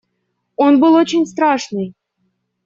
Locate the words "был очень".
0.79-1.27